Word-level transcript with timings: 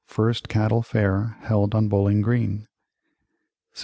First 0.07 0.49
Cattle 0.49 0.81
Fair 0.81 1.37
held 1.41 1.75
on 1.75 1.87
Bowling 1.87 2.21
Green 2.21 2.65
1642. 3.73 3.79